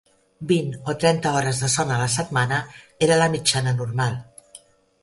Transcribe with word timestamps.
Vint 0.51 0.71
o 0.93 0.95
trenta 1.03 1.33
hores 1.35 1.59
de 1.65 1.69
son 1.75 1.93
a 1.97 1.99
la 2.01 2.09
setmana 2.15 2.59
era 3.09 3.21
la 3.25 3.31
mitjana 3.37 3.77
normal 3.81 4.19